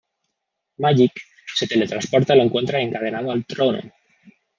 Magik 0.85 1.11
se 1.55 1.67
teletransporta 1.67 2.33
y 2.33 2.39
lo 2.39 2.43
encuentra 2.45 2.81
encadenado 2.81 3.29
al 3.31 3.45
trono. 3.45 3.81